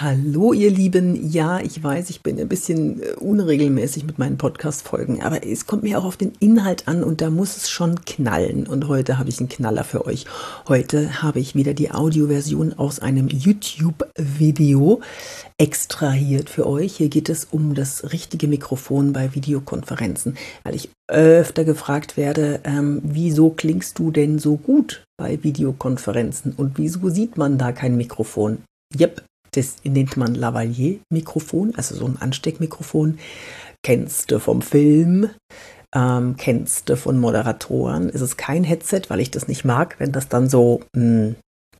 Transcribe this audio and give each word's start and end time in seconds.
Hallo 0.00 0.52
ihr 0.52 0.70
Lieben, 0.70 1.28
ja, 1.28 1.58
ich 1.58 1.82
weiß, 1.82 2.08
ich 2.10 2.22
bin 2.22 2.38
ein 2.38 2.46
bisschen 2.46 3.02
äh, 3.02 3.14
unregelmäßig 3.14 4.04
mit 4.04 4.16
meinen 4.16 4.38
Podcast-Folgen, 4.38 5.22
aber 5.24 5.44
es 5.44 5.66
kommt 5.66 5.82
mir 5.82 5.98
auch 5.98 6.04
auf 6.04 6.16
den 6.16 6.34
Inhalt 6.38 6.86
an 6.86 7.02
und 7.02 7.20
da 7.20 7.30
muss 7.30 7.56
es 7.56 7.68
schon 7.68 8.04
knallen. 8.04 8.68
Und 8.68 8.86
heute 8.86 9.18
habe 9.18 9.28
ich 9.28 9.40
einen 9.40 9.48
Knaller 9.48 9.82
für 9.82 10.06
euch. 10.06 10.24
Heute 10.68 11.20
habe 11.20 11.40
ich 11.40 11.56
wieder 11.56 11.74
die 11.74 11.90
Audioversion 11.90 12.74
aus 12.74 13.00
einem 13.00 13.26
YouTube-Video 13.26 15.00
extrahiert 15.56 16.48
für 16.48 16.68
euch. 16.68 16.94
Hier 16.94 17.08
geht 17.08 17.28
es 17.28 17.48
um 17.50 17.74
das 17.74 18.12
richtige 18.12 18.46
Mikrofon 18.46 19.12
bei 19.12 19.34
Videokonferenzen, 19.34 20.36
weil 20.62 20.76
ich 20.76 20.90
öfter 21.08 21.64
gefragt 21.64 22.16
werde, 22.16 22.60
ähm, 22.62 23.00
wieso 23.02 23.50
klingst 23.50 23.98
du 23.98 24.12
denn 24.12 24.38
so 24.38 24.58
gut 24.58 25.02
bei 25.16 25.42
Videokonferenzen 25.42 26.52
und 26.56 26.78
wieso 26.78 27.08
sieht 27.08 27.36
man 27.36 27.58
da 27.58 27.72
kein 27.72 27.96
Mikrofon? 27.96 28.58
Yep, 28.96 29.22
das 29.58 29.76
nennt 29.84 30.16
man 30.16 30.34
Lavalier-Mikrofon, 30.34 31.74
also 31.76 31.96
so 31.96 32.06
ein 32.06 32.16
Ansteckmikrofon. 32.16 33.18
Kennst 33.82 34.30
du 34.30 34.38
vom 34.38 34.62
Film, 34.62 35.30
ähm, 35.94 36.36
kennst 36.36 36.88
du 36.88 36.96
von 36.96 37.18
Moderatoren. 37.18 38.08
Es 38.08 38.20
ist 38.20 38.36
kein 38.36 38.64
Headset, 38.64 39.02
weil 39.08 39.20
ich 39.20 39.30
das 39.30 39.48
nicht 39.48 39.64
mag, 39.64 39.96
wenn 39.98 40.12
das 40.12 40.28
dann 40.28 40.48
so, 40.48 40.80
mh, 40.94 41.02
hm, 41.02 41.36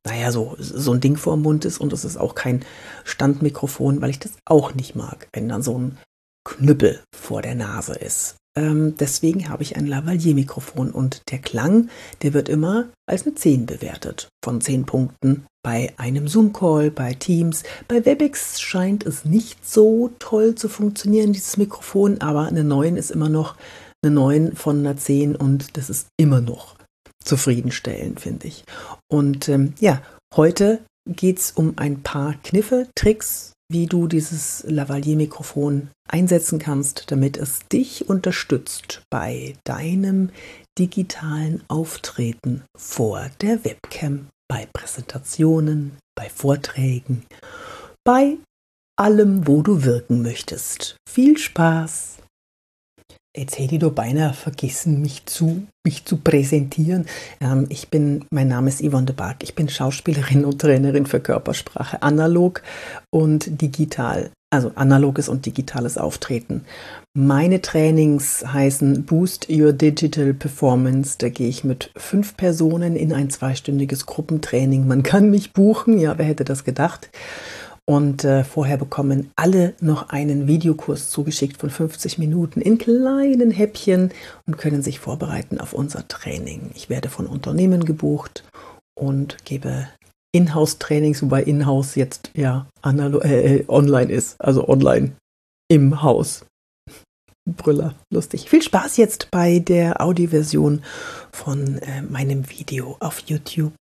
naja, 0.07 0.33
so, 0.33 0.57
so 0.59 0.93
ein 0.93 1.01
Ding 1.01 1.17
vor 1.17 1.37
dem 1.37 1.43
Mund 1.43 1.65
ist. 1.65 1.79
Und 1.79 1.93
es 1.93 2.05
ist 2.05 2.17
auch 2.17 2.35
kein 2.35 2.65
Standmikrofon, 3.05 4.01
weil 4.01 4.11
ich 4.11 4.19
das 4.19 4.33
auch 4.45 4.75
nicht 4.75 4.97
mag, 4.97 5.29
wenn 5.33 5.49
dann 5.49 5.63
so 5.63 5.79
ein 5.79 5.99
Knüppel 6.45 7.01
vor 7.15 7.43
der 7.43 7.55
Nase 7.55 7.95
ist. 7.95 8.37
Ähm, 8.57 8.95
deswegen 8.99 9.49
habe 9.49 9.63
ich 9.63 9.77
ein 9.77 9.87
Lavalier-Mikrofon 9.87 10.91
und 10.91 11.23
der 11.31 11.39
Klang, 11.39 11.91
der 12.23 12.33
wird 12.33 12.49
immer 12.49 12.89
als 13.07 13.27
eine 13.27 13.35
10 13.35 13.67
bewertet. 13.67 14.29
Von 14.43 14.61
10 14.61 14.87
Punkten 14.87 15.47
bei 15.69 15.93
einem 15.99 16.29
Zoom-Call, 16.29 16.91
bei 16.91 17.13
Teams. 17.13 17.63
Bei 17.89 18.07
WebEx 18.07 18.59
scheint 18.59 19.05
es 19.05 19.27
nicht 19.27 19.69
so 19.69 20.11
toll 20.19 20.55
zu 20.55 20.67
funktionieren, 20.71 21.35
dieses 21.35 21.59
Mikrofon, 21.59 22.23
aber 22.23 22.47
eine 22.47 22.65
9 22.65 22.97
ist 22.97 23.11
immer 23.11 23.29
noch 23.29 23.55
eine 24.03 24.15
9 24.15 24.57
von 24.57 24.79
einer 24.79 24.97
10 24.97 25.37
und 25.37 25.77
das 25.77 25.91
ist 25.91 26.07
immer 26.17 26.41
noch 26.41 26.77
zufriedenstellend, 27.23 28.19
finde 28.19 28.47
ich. 28.47 28.65
Und 29.13 29.51
ähm, 29.51 29.75
ja, 29.79 30.01
heute 30.35 30.81
geht 31.07 31.39
es 31.39 31.51
um 31.51 31.75
ein 31.77 32.03
paar 32.03 32.37
Kniffe, 32.45 32.89
Tricks, 32.95 33.53
wie 33.71 33.85
du 33.85 34.07
dieses 34.07 34.65
Lavalier-Mikrofon 34.67 35.91
einsetzen 36.09 36.59
kannst, 36.59 37.11
damit 37.11 37.37
es 37.37 37.59
dich 37.71 38.09
unterstützt 38.09 39.03
bei 39.11 39.55
deinem 39.65 40.31
digitalen 40.79 41.63
Auftreten 41.69 42.63
vor 42.75 43.27
der 43.43 43.67
Webcam, 43.67 44.29
bei 44.49 44.67
Präsentationen, 44.73 45.99
bei 46.17 46.29
Vorträgen, 46.29 47.25
bei 48.05 48.39
allem, 48.99 49.47
wo 49.47 49.63
du 49.63 49.85
wirken 49.85 50.23
möchtest. 50.23 50.97
Viel 51.09 51.39
Spaß! 51.39 52.19
Jetzt 53.37 53.59
hätte 53.59 53.75
ich 53.75 53.81
doch 53.81 53.93
beinahe 53.93 54.33
vergessen, 54.33 55.01
mich 55.01 55.25
zu, 55.27 55.67
mich 55.87 56.05
zu 56.05 56.17
präsentieren. 56.17 57.07
Ähm, 57.41 57.67
ich 57.69 57.89
bin, 57.89 58.25
mein 58.33 58.49
Name 58.49 58.69
ist 58.69 58.83
Yvonne 58.83 59.07
de 59.07 59.15
Barg. 59.15 59.45
Ich 59.45 59.55
bin 59.55 59.69
Schauspielerin 59.69 60.45
und 60.45 60.61
Trainerin 60.61 61.07
für 61.07 61.21
Körpersprache, 61.21 62.03
analog 62.03 62.63
und 63.15 63.61
digital. 63.63 64.33
Also 64.51 64.73
analoges 64.77 65.29
und 65.29 65.45
digitales 65.45 65.99
Auftreten. 65.99 66.65
Meine 67.13 67.61
Trainings 67.61 68.47
heißen 68.47 69.05
Boost 69.05 69.49
Your 69.51 69.75
Digital 69.75 70.33
Performance. 70.33 71.17
Da 71.19 71.29
gehe 71.29 71.49
ich 71.49 71.65
mit 71.65 71.91
fünf 71.97 72.35
Personen 72.37 72.97
in 72.97 73.13
ein 73.13 73.29
zweistündiges 73.29 74.07
Gruppentraining. 74.07 74.87
Man 74.87 75.03
kann 75.03 75.29
mich 75.29 75.53
buchen, 75.53 75.99
ja, 75.99 76.17
wer 76.17 76.25
hätte 76.25 76.45
das 76.45 76.65
gedacht? 76.65 77.11
Und 77.85 78.25
äh, 78.25 78.45
vorher 78.45 78.79
bekommen 78.79 79.31
alle 79.37 79.75
noch 79.81 80.11
einen 80.11 80.47
Videokurs 80.47 81.11
zugeschickt 81.11 81.59
von 81.59 81.71
50 81.71 82.19
Minuten 82.19 82.61
in 82.63 82.79
kleinen 82.79 83.51
Häppchen 83.51 84.13
und 84.47 84.57
können 84.57 84.83
sich 84.83 84.99
vorbereiten 84.99 85.61
auf 85.61 85.75
unser 85.75 86.07
Training. 86.09 86.71
Ich 86.75 86.89
werde 86.89 87.09
von 87.11 87.27
Unternehmen 87.27 87.85
gebucht 87.85 88.45
und 88.95 89.45
gebe 89.45 89.89
Inhouse-Trainings, 90.35 91.23
wobei 91.23 91.43
Inhouse 91.43 91.95
jetzt 91.95 92.31
ja 92.35 92.67
äh, 92.85 93.57
äh, 93.57 93.65
online 93.69 94.13
ist, 94.13 94.41
also 94.41 94.69
online 94.69 95.13
im 95.71 96.03
Haus. 96.03 96.45
Brüller, 97.49 97.95
lustig. 98.13 98.51
Viel 98.51 98.63
Spaß 98.63 98.99
jetzt 98.99 99.29
bei 99.31 99.59
der 99.59 100.03
Audioversion 100.03 100.83
von 101.33 101.79
äh, 101.79 102.03
meinem 102.03 102.49
Video 102.51 102.97
auf 103.01 103.21
YouTube. 103.21 103.73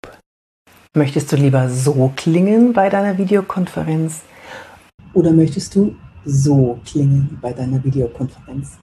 Möchtest 0.95 1.31
du 1.31 1.35
lieber 1.35 1.69
so 1.69 2.11
klingen 2.15 2.73
bei 2.73 2.89
deiner 2.89 3.17
Videokonferenz 3.17 4.21
oder 5.13 5.31
möchtest 5.31 5.75
du 5.75 5.95
so 6.25 6.79
klingen 6.85 7.37
bei 7.41 7.53
deiner 7.53 7.83
Videokonferenz? 7.83 8.79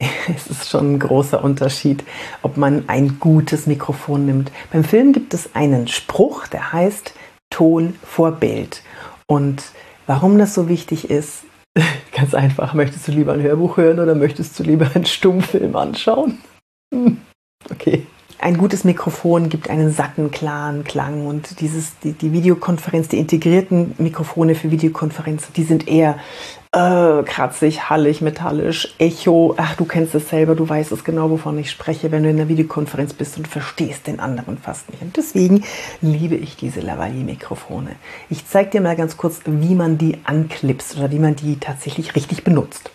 Es 0.34 0.46
ist 0.46 0.68
schon 0.68 0.94
ein 0.94 0.98
großer 0.98 1.42
Unterschied, 1.42 2.04
ob 2.42 2.56
man 2.56 2.88
ein 2.88 3.18
gutes 3.20 3.66
Mikrofon 3.66 4.26
nimmt. 4.26 4.50
Beim 4.72 4.84
Film 4.84 5.12
gibt 5.12 5.34
es 5.34 5.54
einen 5.54 5.88
Spruch, 5.88 6.46
der 6.46 6.72
heißt 6.72 7.14
Ton 7.50 7.94
vor 8.02 8.32
Bild. 8.32 8.82
Und 9.26 9.62
warum 10.06 10.38
das 10.38 10.54
so 10.54 10.68
wichtig 10.68 11.10
ist, 11.10 11.44
ganz 12.12 12.34
einfach, 12.34 12.74
möchtest 12.74 13.08
du 13.08 13.12
lieber 13.12 13.32
ein 13.32 13.42
Hörbuch 13.42 13.76
hören 13.76 14.00
oder 14.00 14.14
möchtest 14.14 14.58
du 14.58 14.62
lieber 14.62 14.90
einen 14.94 15.06
Stummfilm 15.06 15.76
anschauen? 15.76 16.38
Okay 17.70 18.06
ein 18.40 18.56
gutes 18.56 18.84
Mikrofon 18.84 19.48
gibt 19.48 19.68
einen 19.68 19.92
satten, 19.92 20.30
klaren 20.30 20.84
Klang 20.84 21.26
und 21.26 21.60
dieses, 21.60 21.98
die, 22.00 22.12
die 22.12 22.32
Videokonferenz, 22.32 23.08
die 23.08 23.18
integrierten 23.18 23.94
Mikrofone 23.98 24.54
für 24.54 24.70
Videokonferenzen, 24.70 25.52
die 25.54 25.64
sind 25.64 25.86
eher 25.86 26.18
äh, 26.72 27.22
kratzig, 27.22 27.90
hallig, 27.90 28.22
metallisch, 28.22 28.94
Echo. 28.98 29.54
Ach, 29.58 29.74
du 29.74 29.84
kennst 29.84 30.14
es 30.14 30.30
selber, 30.30 30.54
du 30.54 30.66
weißt 30.66 30.92
es 30.92 31.04
genau, 31.04 31.30
wovon 31.30 31.58
ich 31.58 31.70
spreche, 31.70 32.10
wenn 32.12 32.22
du 32.22 32.30
in 32.30 32.38
der 32.38 32.48
Videokonferenz 32.48 33.12
bist 33.12 33.36
und 33.36 33.46
verstehst 33.46 34.06
den 34.06 34.20
anderen 34.20 34.56
fast 34.56 34.88
nicht. 34.90 35.02
Und 35.02 35.16
deswegen 35.16 35.64
liebe 36.00 36.36
ich 36.36 36.56
diese 36.56 36.80
Lavalier-Mikrofone. 36.80 37.96
Ich 38.30 38.46
zeige 38.46 38.70
dir 38.70 38.80
mal 38.80 38.96
ganz 38.96 39.16
kurz, 39.16 39.40
wie 39.44 39.74
man 39.74 39.98
die 39.98 40.18
anklipst 40.24 40.96
oder 40.96 41.10
wie 41.10 41.18
man 41.18 41.36
die 41.36 41.58
tatsächlich 41.58 42.14
richtig 42.14 42.44
benutzt. 42.44 42.90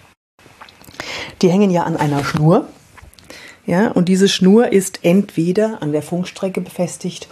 Die 1.42 1.50
hängen 1.50 1.70
ja 1.70 1.84
an 1.84 1.98
einer 1.98 2.24
Schnur 2.24 2.68
ja, 3.66 3.92
und 3.92 4.10
diese 4.10 4.28
Schnur 4.28 4.72
ist 4.72 5.00
entweder 5.04 5.82
an 5.82 5.92
der 5.92 6.02
Funkstrecke 6.02 6.62
befestigt, 6.62 7.28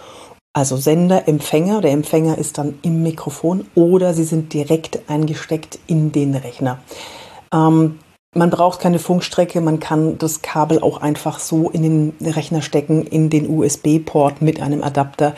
also 0.52 0.76
Sender, 0.76 1.26
Empfänger. 1.26 1.80
Der 1.80 1.90
Empfänger 1.90 2.38
ist 2.38 2.58
dann 2.58 2.78
im 2.82 3.02
Mikrofon 3.02 3.66
oder 3.74 4.14
sie 4.14 4.24
sind 4.24 4.52
direkt 4.52 5.00
eingesteckt 5.08 5.78
in 5.86 6.12
den 6.12 6.34
Rechner. 6.34 6.78
Ähm, 7.52 7.98
man 8.36 8.50
braucht 8.50 8.80
keine 8.80 8.98
Funkstrecke, 8.98 9.60
man 9.60 9.78
kann 9.80 10.18
das 10.18 10.42
Kabel 10.42 10.80
auch 10.80 11.00
einfach 11.00 11.38
so 11.38 11.70
in 11.70 11.82
den 11.82 12.32
Rechner 12.32 12.62
stecken, 12.62 13.06
in 13.06 13.30
den 13.30 13.48
USB-Port 13.48 14.42
mit 14.42 14.60
einem 14.60 14.82
Adapter. 14.82 15.34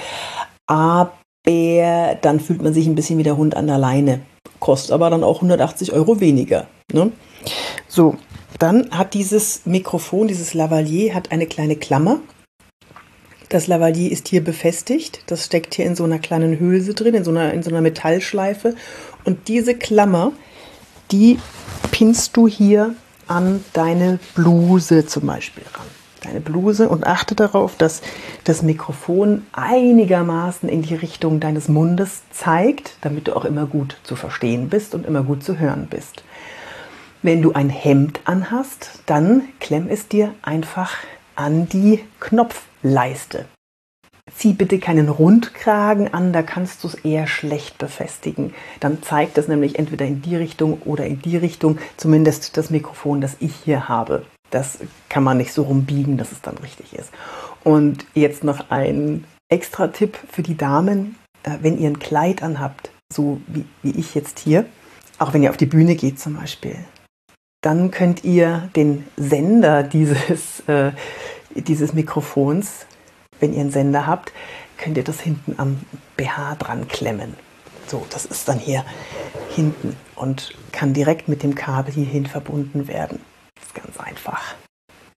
Aber 0.66 1.12
dann 1.46 2.40
fühlt 2.40 2.62
man 2.62 2.74
sich 2.74 2.86
ein 2.86 2.96
bisschen 2.96 3.18
wie 3.18 3.22
der 3.22 3.36
Hund 3.36 3.56
an 3.56 3.68
der 3.68 3.78
Leine. 3.78 4.20
Kostet 4.58 4.90
aber 4.90 5.10
dann 5.10 5.22
auch 5.22 5.36
180 5.36 5.92
Euro 5.92 6.18
weniger. 6.20 6.66
Ne? 6.92 7.12
So, 7.86 8.16
dann 8.58 8.90
hat 8.90 9.14
dieses 9.14 9.66
Mikrofon, 9.66 10.28
dieses 10.28 10.54
Lavalier, 10.54 11.14
hat 11.14 11.32
eine 11.32 11.46
kleine 11.46 11.76
Klammer. 11.76 12.20
Das 13.48 13.66
Lavalier 13.66 14.10
ist 14.10 14.28
hier 14.28 14.42
befestigt. 14.42 15.20
Das 15.26 15.44
steckt 15.44 15.74
hier 15.74 15.86
in 15.86 15.94
so 15.94 16.04
einer 16.04 16.18
kleinen 16.18 16.58
Hülse 16.58 16.94
drin, 16.94 17.14
in 17.14 17.24
so 17.24 17.30
einer, 17.30 17.52
in 17.52 17.62
so 17.62 17.70
einer 17.70 17.80
Metallschleife. 17.80 18.74
Und 19.24 19.48
diese 19.48 19.74
Klammer, 19.74 20.32
die 21.12 21.38
pinnst 21.92 22.36
du 22.36 22.48
hier 22.48 22.94
an 23.28 23.64
deine 23.72 24.18
Bluse 24.34 25.06
zum 25.06 25.26
Beispiel 25.26 25.64
ran. 25.74 25.86
Deine 26.22 26.40
Bluse 26.40 26.88
und 26.88 27.06
achte 27.06 27.36
darauf, 27.36 27.76
dass 27.76 28.02
das 28.44 28.62
Mikrofon 28.62 29.46
einigermaßen 29.52 30.68
in 30.68 30.82
die 30.82 30.94
Richtung 30.94 31.38
deines 31.38 31.68
Mundes 31.68 32.22
zeigt, 32.32 32.96
damit 33.02 33.28
du 33.28 33.36
auch 33.36 33.44
immer 33.44 33.66
gut 33.66 33.98
zu 34.02 34.16
verstehen 34.16 34.68
bist 34.68 34.94
und 34.94 35.06
immer 35.06 35.22
gut 35.22 35.44
zu 35.44 35.58
hören 35.58 35.86
bist. 35.88 36.24
Wenn 37.22 37.42
du 37.42 37.52
ein 37.52 37.70
Hemd 37.70 38.20
anhast, 38.24 39.00
dann 39.06 39.42
klemm 39.58 39.88
es 39.88 40.08
dir 40.08 40.34
einfach 40.42 40.96
an 41.34 41.68
die 41.68 42.00
Knopfleiste. 42.20 43.46
Zieh 44.34 44.52
bitte 44.52 44.78
keinen 44.78 45.08
Rundkragen 45.08 46.12
an, 46.12 46.32
da 46.32 46.42
kannst 46.42 46.82
du 46.82 46.88
es 46.88 46.94
eher 46.94 47.26
schlecht 47.26 47.78
befestigen. 47.78 48.54
Dann 48.80 49.02
zeigt 49.02 49.38
es 49.38 49.48
nämlich 49.48 49.78
entweder 49.78 50.04
in 50.04 50.20
die 50.20 50.36
Richtung 50.36 50.82
oder 50.84 51.06
in 51.06 51.22
die 51.22 51.36
Richtung, 51.36 51.78
zumindest 51.96 52.56
das 52.56 52.70
Mikrofon, 52.70 53.20
das 53.20 53.36
ich 53.40 53.54
hier 53.64 53.88
habe. 53.88 54.26
Das 54.50 54.78
kann 55.08 55.24
man 55.24 55.38
nicht 55.38 55.52
so 55.52 55.62
rumbiegen, 55.62 56.18
dass 56.18 56.32
es 56.32 56.42
dann 56.42 56.58
richtig 56.58 56.92
ist. 56.94 57.10
Und 57.64 58.06
jetzt 58.14 58.44
noch 58.44 58.70
ein 58.70 59.24
extra 59.48 59.88
Tipp 59.88 60.18
für 60.30 60.42
die 60.42 60.56
Damen, 60.56 61.16
äh, 61.42 61.58
wenn 61.62 61.78
ihr 61.78 61.88
ein 61.88 61.98
Kleid 61.98 62.42
anhabt, 62.42 62.90
so 63.12 63.40
wie, 63.46 63.64
wie 63.82 63.98
ich 63.98 64.14
jetzt 64.14 64.38
hier, 64.38 64.66
auch 65.18 65.32
wenn 65.32 65.42
ihr 65.42 65.50
auf 65.50 65.56
die 65.56 65.66
Bühne 65.66 65.94
geht 65.94 66.20
zum 66.20 66.36
Beispiel, 66.36 66.76
dann 67.66 67.90
könnt 67.90 68.22
ihr 68.22 68.70
den 68.76 69.04
Sender 69.16 69.82
dieses, 69.82 70.60
äh, 70.68 70.92
dieses 71.50 71.94
Mikrofons, 71.94 72.86
wenn 73.40 73.52
ihr 73.52 73.60
einen 73.60 73.72
Sender 73.72 74.06
habt, 74.06 74.32
könnt 74.78 74.96
ihr 74.96 75.02
das 75.02 75.20
hinten 75.20 75.54
am 75.58 75.80
BH 76.16 76.54
dran 76.60 76.86
klemmen. 76.86 77.34
So, 77.88 78.06
das 78.10 78.24
ist 78.24 78.48
dann 78.48 78.60
hier 78.60 78.84
hinten 79.50 79.96
und 80.14 80.54
kann 80.70 80.92
direkt 80.92 81.28
mit 81.28 81.42
dem 81.42 81.56
Kabel 81.56 81.92
hierhin 81.92 82.26
verbunden 82.26 82.86
werden. 82.86 83.18
Das 83.56 83.66
ist 83.66 83.74
ganz 83.74 83.98
einfach. 83.98 84.54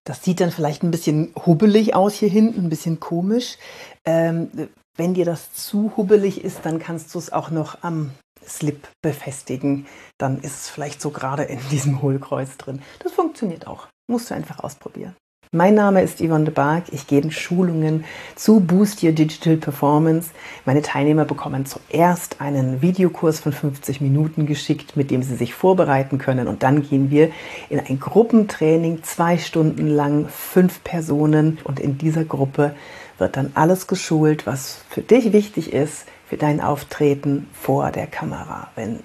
Das 0.04 0.24
sieht 0.24 0.40
dann 0.40 0.50
vielleicht 0.50 0.82
ein 0.82 0.90
bisschen 0.90 1.32
hubbelig 1.46 1.94
aus 1.94 2.14
hier 2.14 2.28
hinten, 2.28 2.64
ein 2.64 2.68
bisschen 2.68 2.98
komisch. 2.98 3.58
Ähm, 4.04 4.50
wenn 4.96 5.14
dir 5.14 5.24
das 5.24 5.52
zu 5.52 5.92
hubbelig 5.96 6.42
ist, 6.42 6.60
dann 6.64 6.80
kannst 6.80 7.14
du 7.14 7.20
es 7.20 7.32
auch 7.32 7.50
noch 7.50 7.84
am 7.84 8.10
Slip 8.50 8.88
befestigen. 9.02 9.86
Dann 10.18 10.38
ist 10.40 10.62
es 10.62 10.68
vielleicht 10.68 11.00
so 11.00 11.10
gerade 11.10 11.44
in 11.44 11.60
diesem 11.70 12.02
Hohlkreuz 12.02 12.56
drin. 12.56 12.82
Das 13.02 13.12
funktioniert 13.12 13.66
auch. 13.66 13.88
Musst 14.08 14.30
du 14.30 14.34
einfach 14.34 14.58
ausprobieren. 14.60 15.14
Mein 15.52 15.74
Name 15.74 16.00
ist 16.00 16.20
Yvonne 16.20 16.44
de 16.44 16.54
Barg. 16.54 16.84
Ich 16.92 17.08
gebe 17.08 17.32
Schulungen 17.32 18.04
zu 18.36 18.60
Boost 18.60 19.02
Your 19.02 19.10
Digital 19.10 19.56
Performance. 19.56 20.30
Meine 20.64 20.80
Teilnehmer 20.80 21.24
bekommen 21.24 21.66
zuerst 21.66 22.40
einen 22.40 22.82
Videokurs 22.82 23.40
von 23.40 23.52
50 23.52 24.00
Minuten 24.00 24.46
geschickt, 24.46 24.96
mit 24.96 25.10
dem 25.10 25.24
sie 25.24 25.34
sich 25.34 25.52
vorbereiten 25.52 26.18
können. 26.18 26.46
Und 26.46 26.62
dann 26.62 26.82
gehen 26.82 27.10
wir 27.10 27.32
in 27.68 27.80
ein 27.80 27.98
Gruppentraining, 27.98 29.02
zwei 29.02 29.38
Stunden 29.38 29.88
lang, 29.88 30.28
fünf 30.28 30.84
Personen. 30.84 31.58
Und 31.64 31.80
in 31.80 31.98
dieser 31.98 32.24
Gruppe 32.24 32.76
wird 33.18 33.36
dann 33.36 33.50
alles 33.54 33.88
geschult, 33.88 34.46
was 34.46 34.84
für 34.88 35.02
dich 35.02 35.32
wichtig 35.32 35.72
ist, 35.72 36.06
für 36.30 36.38
dein 36.38 36.62
Auftreten 36.62 37.48
vor 37.52 37.90
der 37.90 38.06
Kamera. 38.06 38.70
Wenn 38.76 39.00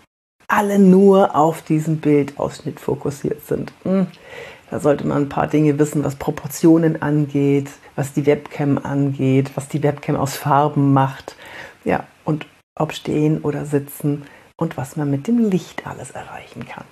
alle 0.48 0.80
nur 0.80 1.36
auf 1.36 1.63
diesen 1.63 2.00
Bildausschnitt 2.00 2.80
fokussiert 2.80 3.45
sind. 3.45 3.74
Hm 3.83 4.07
da 4.69 4.80
sollte 4.80 5.06
man 5.06 5.24
ein 5.24 5.30
paar 5.30 5.48
Dinge 5.48 5.77
wissen, 5.80 6.04
was 6.04 6.16
Proportionen 6.16 7.01
angeht, 7.01 7.69
was 7.95 8.13
die 8.13 8.25
Webcam 8.25 8.77
angeht, 8.77 9.51
was 9.56 9.68
die 9.68 9.83
Webcam 9.83 10.16
aus 10.16 10.36
Farben 10.36 10.94
macht. 10.94 11.36
Ja, 11.83 12.06
und 12.24 12.45
ob 12.77 12.94
stehen 12.94 13.42
oder 13.42 13.66
sitzen 13.66 14.24
und 14.57 14.75
was 14.75 14.95
man 14.95 15.10
mit 15.10 15.28
dem 15.28 15.50
Licht 15.50 15.86
alles 15.86 16.12
erreichen 16.12 16.66
kann. 16.66 16.86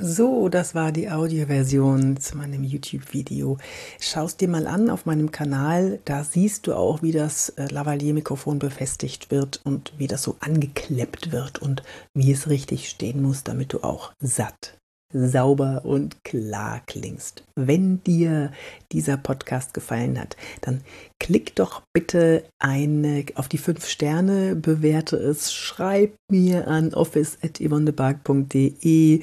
So, 0.00 0.48
das 0.48 0.76
war 0.76 0.92
die 0.92 1.10
Audioversion 1.10 2.18
zu 2.18 2.36
meinem 2.36 2.62
YouTube-Video. 2.62 3.58
Schau 3.98 4.26
es 4.26 4.36
dir 4.36 4.46
mal 4.46 4.68
an 4.68 4.90
auf 4.90 5.06
meinem 5.06 5.32
Kanal. 5.32 5.98
Da 6.04 6.22
siehst 6.22 6.68
du 6.68 6.74
auch, 6.74 7.02
wie 7.02 7.10
das 7.10 7.48
äh, 7.48 7.66
Lavalier-Mikrofon 7.66 8.60
befestigt 8.60 9.32
wird 9.32 9.60
und 9.64 9.92
wie 9.98 10.06
das 10.06 10.22
so 10.22 10.36
angekleppt 10.38 11.32
wird 11.32 11.60
und 11.60 11.82
wie 12.14 12.30
es 12.30 12.48
richtig 12.48 12.88
stehen 12.88 13.22
muss, 13.22 13.42
damit 13.42 13.72
du 13.72 13.82
auch 13.82 14.12
satt 14.20 14.78
sauber 15.12 15.82
und 15.84 16.24
klar 16.24 16.80
klingst. 16.86 17.44
Wenn 17.54 18.02
dir 18.04 18.52
dieser 18.92 19.16
Podcast 19.16 19.72
gefallen 19.72 20.20
hat, 20.20 20.36
dann 20.60 20.82
klick 21.18 21.56
doch 21.56 21.80
bitte 21.94 22.44
eine 22.58 23.24
auf 23.34 23.48
die 23.48 23.56
fünf 23.58 23.86
Sterne, 23.86 24.54
bewerte 24.54 25.16
es, 25.16 25.54
schreib 25.54 26.12
mir 26.30 26.68
an 26.68 26.92
office.yvonnebark.de 26.92 29.22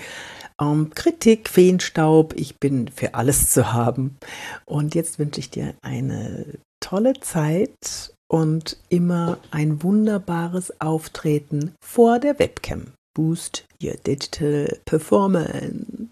ähm, 0.61 0.91
Kritik, 0.93 1.49
Feenstaub, 1.49 2.33
ich 2.35 2.57
bin 2.59 2.87
für 2.87 3.13
alles 3.13 3.49
zu 3.49 3.73
haben. 3.73 4.17
Und 4.65 4.95
jetzt 4.95 5.19
wünsche 5.19 5.39
ich 5.39 5.49
dir 5.49 5.75
eine 5.81 6.45
tolle 6.79 7.13
Zeit 7.19 8.13
und 8.27 8.77
immer 8.89 9.37
ein 9.51 9.83
wunderbares 9.83 10.81
Auftreten 10.81 11.75
vor 11.83 12.19
der 12.19 12.39
Webcam. 12.39 12.93
Boost 13.15 13.65
Your 13.81 13.95
Digital 13.95 14.79
Performance. 14.85 16.09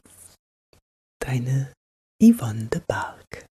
Deine 1.20 1.72
Yvonne 2.22 2.66
de 2.66 2.82
Barg. 2.88 3.46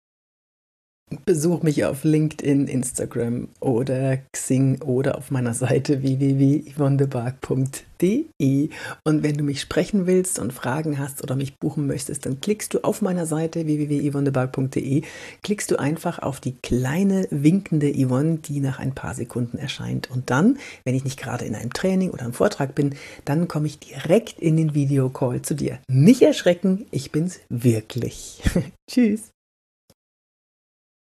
Besuch 1.24 1.64
mich 1.64 1.84
auf 1.84 2.04
LinkedIn, 2.04 2.68
Instagram 2.68 3.48
oder 3.58 4.18
Xing 4.32 4.80
oder 4.82 5.18
auf 5.18 5.32
meiner 5.32 5.54
Seite 5.54 6.02
www.yvonnebark.de. 6.02 8.68
Und 9.02 9.24
wenn 9.24 9.36
du 9.36 9.42
mich 9.42 9.60
sprechen 9.60 10.06
willst 10.06 10.38
und 10.38 10.52
Fragen 10.52 11.00
hast 11.00 11.24
oder 11.24 11.34
mich 11.34 11.58
buchen 11.58 11.88
möchtest, 11.88 12.26
dann 12.26 12.40
klickst 12.40 12.74
du 12.74 12.84
auf 12.84 13.02
meiner 13.02 13.26
Seite 13.26 13.66
www.yvonnebark.de, 13.66 15.02
klickst 15.42 15.72
du 15.72 15.80
einfach 15.80 16.20
auf 16.20 16.38
die 16.38 16.54
kleine 16.62 17.26
winkende 17.30 17.92
Yvonne, 17.92 18.38
die 18.38 18.60
nach 18.60 18.78
ein 18.78 18.94
paar 18.94 19.14
Sekunden 19.14 19.58
erscheint. 19.58 20.08
Und 20.12 20.30
dann, 20.30 20.58
wenn 20.84 20.94
ich 20.94 21.02
nicht 21.02 21.18
gerade 21.18 21.44
in 21.44 21.56
einem 21.56 21.72
Training 21.72 22.10
oder 22.10 22.22
einem 22.22 22.34
Vortrag 22.34 22.76
bin, 22.76 22.94
dann 23.24 23.48
komme 23.48 23.66
ich 23.66 23.80
direkt 23.80 24.38
in 24.38 24.56
den 24.56 24.74
Videocall 24.74 25.42
zu 25.42 25.54
dir. 25.54 25.80
Nicht 25.88 26.22
erschrecken, 26.22 26.86
ich 26.92 27.10
bin's 27.10 27.40
wirklich. 27.48 28.40
Tschüss. 28.88 29.32